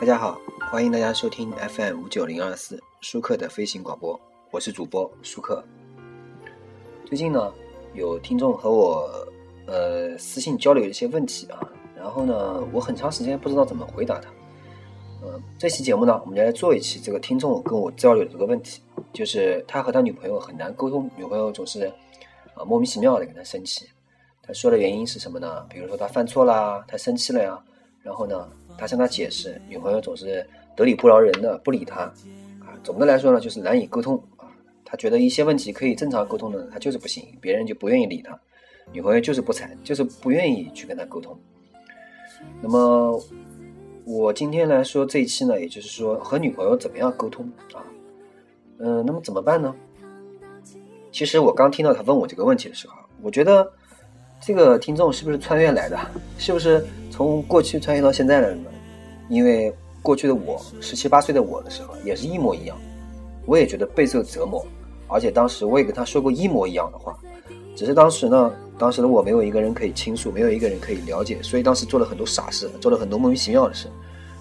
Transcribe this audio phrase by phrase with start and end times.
[0.00, 4.18] 大家好，欢迎大家收听 FM 五九零二四舒克的飞行广播，
[4.50, 5.62] 我是主播舒克。
[7.04, 7.52] 最近呢，
[7.92, 9.28] 有听众和我
[9.66, 11.60] 呃私信交流一些问题啊，
[11.94, 14.30] 然后呢，我很长时间不知道怎么回答他。
[15.22, 18.80] 嗯，这期节目呢，我们就来做一期这个听众跟我交流的这个问题，
[19.12, 21.92] 就是他和他女朋友很难沟通，女朋友总是
[22.54, 23.86] 啊莫名其妙的跟他生气。
[24.42, 25.62] 他说的原因是什么呢？
[25.68, 27.62] 比如说他犯错啦，他生气了呀，
[28.02, 28.48] 然后呢？
[28.78, 32.00] 他向他解释，女朋友总是得理不饶人的，不理他，
[32.60, 34.48] 啊，总的来说呢，就是难以沟通啊。
[34.86, 38.38] 他觉得一些问题可以正常沟通的，他就是不行，别人就不愿意理他，
[38.90, 41.38] 女朋友就是不睬，就是不愿意去跟他沟通。
[42.62, 43.22] 那么
[44.06, 47.84] 我今天来说这一期呢，也就是说和女朋友怎么样沟通啊？
[48.78, 49.76] 嗯，那么怎么办呢？
[51.12, 53.70] 其实我刚听到他问我这个问题的时候，我觉得
[54.40, 55.98] 这个听众是不是穿越来的？
[56.38, 56.84] 是不是？
[57.10, 58.70] 从过去穿越到现在的人呢？
[59.28, 62.76] 因为过去的我十七八岁的我的时候也是一模一样，
[63.44, 64.66] 我也觉得备受折磨，
[65.06, 67.14] 而且当时我也跟他说过一模一样的话，
[67.76, 73.88] 只是当时呢，当时的我没有一个人可以倾诉，没有一个人可以了解，所以当时做了很多傻事，做了很多莫名其妙的事。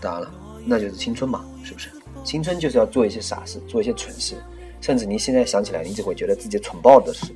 [0.00, 0.30] 当然了，
[0.64, 1.90] 那就是青春嘛，是不是？
[2.22, 4.36] 青春就是要做一些傻事，做一些蠢事，
[4.80, 7.34] 甚至你现在想起来，你只会觉得自己蠢爆的事。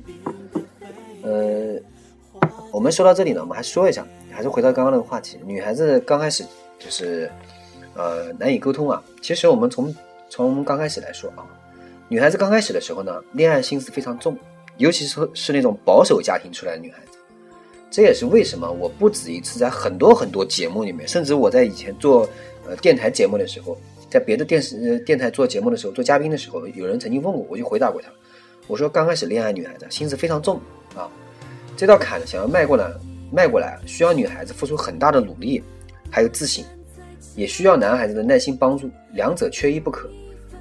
[1.23, 1.74] 呃，
[2.75, 4.05] 我们说到这里呢，我们还说一下。
[4.29, 6.43] 还是回到刚刚那个话题，女孩子刚开始
[6.77, 7.31] 就是，
[7.95, 9.01] 呃，难以沟通啊。
[9.21, 9.95] 其实我们从
[10.29, 11.47] 从刚开始来说啊，
[12.09, 14.37] 女孩子刚开始的时候呢，恋爱心思非常重，
[14.75, 17.17] 尤其是是那种保守家庭出来的女孩子。
[17.89, 22.27] 这也是为什么我不止一次在很多很多节目里面，甚至我在以前做
[22.67, 23.77] 呃电台节目的时候，
[24.09, 28.09] 在别的电视电台做节目的时候，做嘉宾的时候，有人曾经问过，我就回答过他，
[28.67, 30.59] 我说刚开始恋爱女孩子心思非常重
[30.93, 31.09] 啊，
[31.75, 32.89] 这道坎想要迈过来。
[33.31, 35.61] 迈过来需要女孩子付出很大的努力，
[36.11, 36.63] 还有自信，
[37.35, 40.07] 也需要男孩子的耐心帮助，两者缺一不可。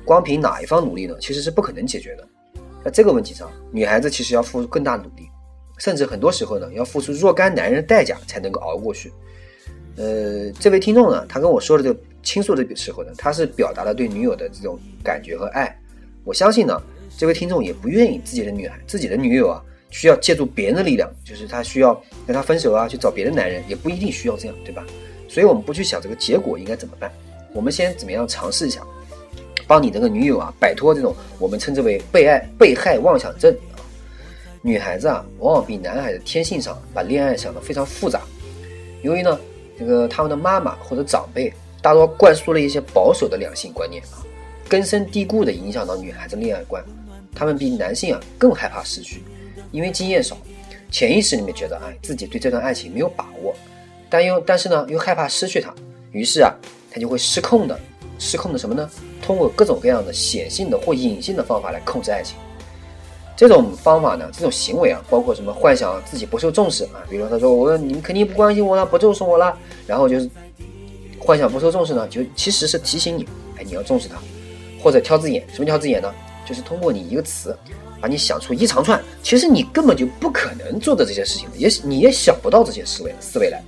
[0.04, 1.14] 光凭哪一方努力呢？
[1.20, 2.26] 其实是不可能解决的。
[2.82, 5.28] 在这个问题上，女孩子其实要付出更大努力，
[5.78, 9.12] 甚至很多时候呢，要付出若干男人的代价才能够熬过去。
[9.96, 15.78] 呃，这位听众呢，他跟我说的这个倾诉的时候呢，他是表达了对女友的这种感觉和爱。
[16.24, 16.82] 我相信呢，
[17.16, 19.62] 这位听众也不愿意自己的女孩、自己的女友啊。
[19.94, 21.94] 需要借助别人的力量，就是他需要
[22.26, 24.84] 跟他分手啊，去找别的男人，也不一定需要这样，对吧？
[25.28, 27.08] 所以我们不去想这个结果应该怎么办，
[27.52, 28.82] 我们先怎么样尝试一下，
[29.68, 33.78] 帮你这个女友啊摆脱这种我们称之为被爱被害妄想症啊。
[34.62, 38.22] 女孩子啊，往往比男孩子天性上把恋爱想得非常复杂，
[39.02, 39.38] 由于呢，
[39.78, 44.18] 这个他们的妈妈或者长辈大多灌输了一些保守的两性观念啊，
[44.68, 46.82] 根深蒂固的影响到女孩子恋爱观，
[47.32, 49.22] 他们比男性啊更害怕失去。
[49.74, 50.36] 因为经验少，
[50.88, 53.52] 潜意识里面觉得，哎，自己对这段爱情没有把握，
[54.08, 55.74] 但又但是呢，又害怕失去它，
[56.12, 56.54] 于是啊，
[56.92, 57.76] 他就会失控的，
[58.16, 58.88] 失控的什么呢？
[59.20, 62.36] 通过各种各样的显性的或隐性的方法来控制爱情。
[63.36, 65.52] 这种方法呢，这种行为啊，包括什么？
[65.52, 69.58] 幻想自己不受重视啊，比如他说我你们肯定不关心我了，不重视我了，
[69.88, 70.30] 然后就是
[71.18, 73.26] 幻想不受重视呢，就其实是提醒你，
[73.58, 74.14] 哎，你要重视他，
[74.80, 75.44] 或者挑字眼。
[75.52, 76.14] 什么挑字眼呢？
[76.46, 77.56] 就是通过你一个词。
[78.00, 83.62] 把你想出一长串，其实你根本就不可能做的这些事情，也你也想不到这些思维思维来，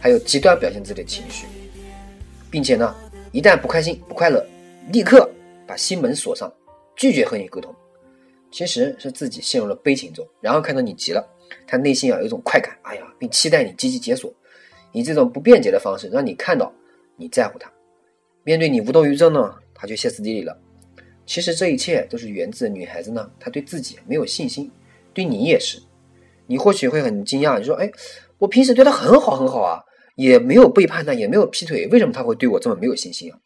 [0.00, 1.46] 还有极端表现自己的情绪，
[2.50, 2.92] 并且呢，
[3.30, 4.44] 一旦不开心不快乐，
[4.90, 5.30] 立刻
[5.64, 6.52] 把心门锁上，
[6.96, 7.72] 拒绝和你沟通，
[8.50, 11.24] 其实是自己陷入了悲情中，然后看到你急了，
[11.64, 14.34] 他内心啊有一种快感，哎呀，并期待你积极解锁，
[14.90, 16.72] 以这种不便捷的方式让你看到
[17.14, 17.70] 你在乎他，
[18.42, 20.58] 面对你无动于衷呢，他就歇斯底里了。
[21.32, 24.70] 其实这一切都是源自女孩子呢，她对自己没有信心，
[25.14, 25.82] 对你也是。
[26.46, 27.90] 你或许会很惊讶，你说：“哎，
[28.36, 29.80] 我平时对她很好很好啊，
[30.14, 33.38] 也没有背叛她，也没有劈腿，为什么他会对我这么没有信心啊？”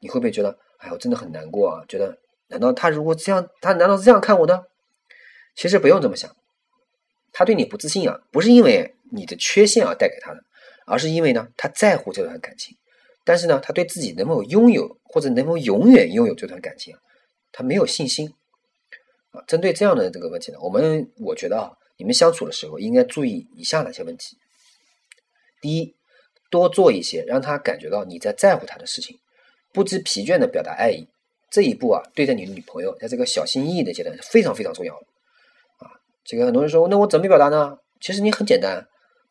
[0.00, 1.84] 你会不会觉得：“哎，我真的很难过啊？
[1.86, 2.16] 觉得
[2.48, 4.64] 难道他如果这样，他难道是这样看我的？”
[5.54, 6.34] 其实不用这么想，
[7.30, 10.42] 他对你不自信啊，不是因为你的缺陷而带给他的，
[10.86, 12.74] 而是因为呢，他在乎这段感情，
[13.22, 16.96] 但是呢，他对自己能否拥有或者能否永远拥有这段感情？
[17.52, 18.34] 他没有信心
[19.30, 19.42] 啊！
[19.46, 24.36] 针对这样的这个问题呢，我们我觉得啊，你们相处的时候应该注意以下哪些问题：
[25.60, 25.94] 第一，
[26.50, 29.18] 多做一些让他感觉到你在在乎他的事情，
[29.72, 31.08] 不知疲倦的表达爱意。
[31.50, 35.06] 这一步啊，对待你的女朋友，在这个小心翼翼的阶段是非常非常重要的
[35.78, 36.00] 啊！
[36.22, 37.78] 这个很多人说，那我怎么表达呢？
[38.00, 38.86] 其实你很简单，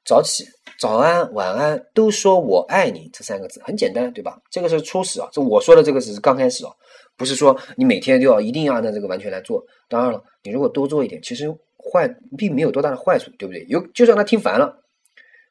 [0.08, 0.46] 早起、
[0.80, 4.42] 早安、晚安都说我爱你这三个字，很简单，对吧？
[4.50, 6.72] 这个是初始啊，这我说的这个只是刚开始啊。
[7.18, 9.62] 不是说你每天都要一定要按照这个完全来做。
[9.90, 12.08] 当然了，你如果多做一点，其实坏
[12.38, 13.66] 并没有多大的坏处，对不对？
[13.68, 14.82] 有就算他听烦了，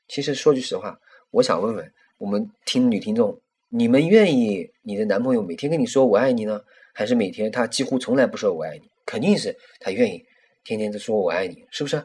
[0.08, 0.98] 其实说句实话，
[1.32, 3.38] 我想问问我们听女听众，
[3.68, 6.62] 你们愿意你的男朋友每天跟你说我爱你呢，
[6.94, 8.88] 还是每天他几乎从来不说我爱你？
[9.04, 10.24] 肯定是他愿意
[10.64, 12.02] 天天都说我爱你，是不是？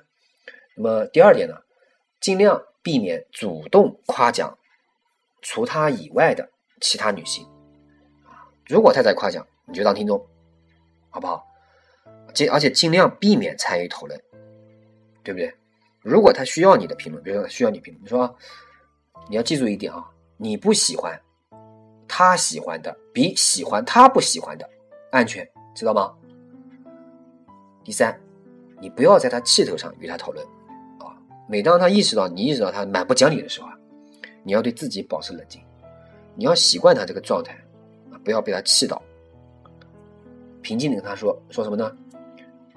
[0.76, 1.56] 那么第二点呢，
[2.22, 4.58] 尽量避免主动夸奖
[5.42, 7.46] 除他以外的其他女性。
[8.68, 10.26] 如果他在夸奖，你就当听众，
[11.10, 11.44] 好不好？
[12.34, 14.18] 尽而且尽量避免参与讨论，
[15.24, 15.54] 对不对？
[16.02, 18.38] 如果他需要你的评论，比如说需要你评论，你说
[19.28, 21.20] 你要记住一点啊，你不喜欢。
[22.08, 24.70] 他喜欢的比喜欢他不喜欢的
[25.12, 26.14] 安全，知道吗？
[27.84, 28.20] 第三，
[28.80, 30.46] 你不要在他气头上与他讨论。
[31.52, 33.78] 每当他意识到你意识到他蛮不讲理的时候啊，
[34.42, 35.62] 你要对自己保持冷静，
[36.34, 37.54] 你要习惯他这个状态，
[38.24, 39.02] 不要被他气到。
[40.62, 41.94] 平静的跟他说说什么呢？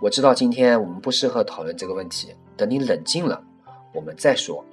[0.01, 3.41] 我知道今天我们不适合讨论这个问题，等你冷静了
[3.95, 4.65] 我们再说。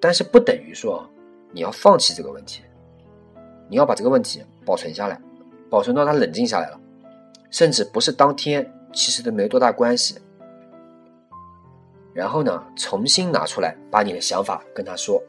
[0.00, 1.04] 但是不等于说
[1.50, 2.62] 你要放弃这个问题。
[3.68, 5.20] 你要把这个问题保存下来，
[5.68, 6.78] 保存到他冷静下来了，
[7.50, 10.14] 甚至不是当天，其实都没多大关系。
[12.12, 15.22] 然后呢，重新拿出来，把你的想法跟他说。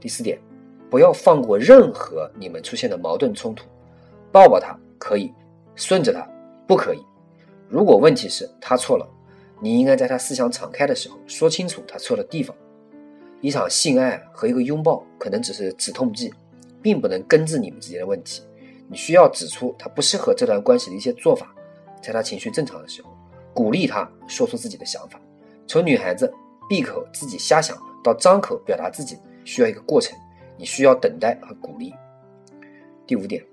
[0.00, 0.40] 第四点，
[0.88, 3.66] 不要放过任何你们出现的矛盾冲突，
[4.32, 5.32] 抱抱他可以，
[5.74, 6.26] 顺着他
[6.66, 7.04] 不可以。
[7.68, 9.06] 如果问题是他错了，
[9.60, 12.56] 你应该在他思想敞开的时候说清楚他错的地方。
[13.40, 16.32] 一场性爱和一个拥抱可能只是止痛剂，
[16.82, 18.42] 并不能根治你们之间的问题。
[18.88, 21.54] 你需要指出他不适合这段关系的一些做法，
[22.02, 23.09] 在他情绪正常的时候，
[23.54, 25.20] 鼓励他说出自己的想法。
[25.66, 26.32] 从女孩子
[26.68, 30.16] 闭口自己瞎想到张口表达自己，需要一个过程，
[30.56, 31.94] 你需要等待和鼓励。
[33.06, 33.44] 第五点，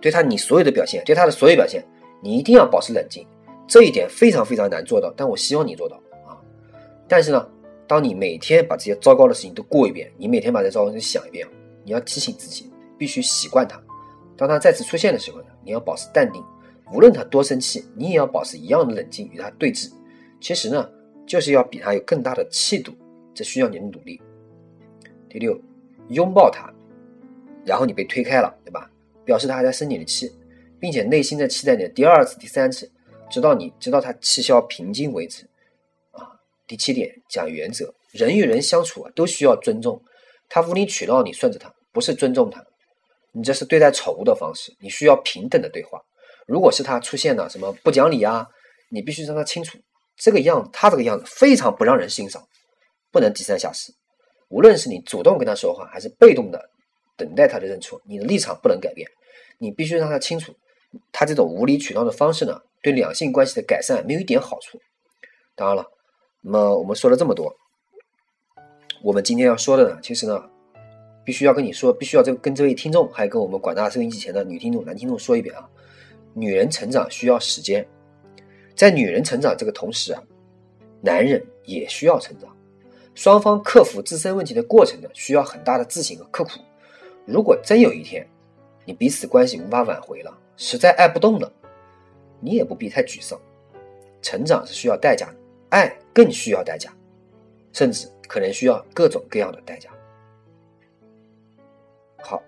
[0.00, 1.84] 对他你所有的表现，对他的所有表现，
[2.22, 3.26] 你一定要保持冷静。
[3.66, 5.96] 这一点非常非常难做到，但我希望你做到
[6.26, 6.36] 啊！
[7.08, 7.48] 但是呢？
[7.84, 11.46] 当你每天把这些糟糕的事情都过一遍，你每天把这糟糕的事情想一遍，
[11.84, 13.78] 你要提醒自己必须习惯它。
[14.34, 16.42] 当它再次出现的时候呢，你要保持淡定，
[16.92, 19.90] 无论他多生气，你也要保持一样的冷静与他对峙。
[20.40, 20.90] 其实呢，
[21.26, 22.92] 就是要比他有更大的气度，
[23.34, 24.20] 这需要你的努力。
[25.28, 25.58] 第六，
[26.08, 26.72] 拥抱他，
[27.64, 28.90] 然后你被推开了，对吧？
[29.24, 30.30] 表示他还在生你的气，
[30.78, 32.90] 并且内心在期待你的第二次、第三次，
[33.30, 35.44] 直到你直到他气消平静为止。
[36.10, 36.28] 啊
[36.66, 40.02] 第七点讲原则，人与人相处啊，都需要尊重。
[40.48, 42.62] 他无理取闹，你顺着他，不是尊重他，
[43.32, 44.74] 你这是对待宠物的方式。
[44.80, 46.02] 你需要平等的对话。
[46.46, 48.46] 如果是他出现了什么不讲理啊，
[48.90, 49.78] 你必须让他清楚，
[50.16, 52.42] 这个样子，他这个样子非常不让人欣赏，
[53.10, 53.92] 不能低三下四。
[54.48, 56.62] 无论是你主动跟他说话，还是被动的
[57.16, 59.08] 等待他的认错，你的立场不能改变。
[59.58, 60.52] 你必须让他清楚，
[61.12, 64.78] 他这种无理取闹的方式呢，对两性关系的改善没有一点好处。
[65.54, 65.86] 当然了。
[66.44, 67.54] 那么我们说了这么多，
[69.00, 70.42] 我们今天要说的呢，其实呢，
[71.24, 75.70] 必须要跟你说，必须要这跟这位听众，还有跟我们广大收音机前的女听众、男听众说一遍啊。
[76.34, 77.86] 女人成长需要时间，
[78.74, 80.22] 在女人成长这个同时啊，
[81.00, 82.54] 男人也需要成长。
[83.14, 86.60] 双方克服自身问题的过程呢，需要很大的自省和刻苦。
[87.26, 88.26] 如果真有一天，
[88.84, 91.52] 你彼此关系无法挽回了，实在爱不动了，
[92.40, 93.38] 你也不必太沮丧。
[94.22, 95.34] 成长是需要代价的。
[95.68, 96.94] 爱更需要代价，
[97.72, 99.88] 甚至可能需要各种各样的代价。
[102.18, 102.42] 好，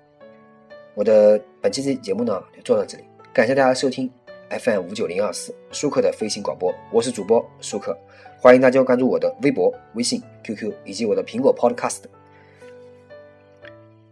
[0.94, 3.04] 我的本期这节目呢就做到这里，
[3.34, 4.08] 感谢大家收听
[4.48, 7.98] FM 五九零二四舒克的飞行广播，我是主播舒克，
[8.38, 12.04] 欢迎大家关注我的微博、微信、QQ 以及我的苹果 Podcast，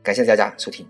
[0.03, 0.85] 感谢大家收听。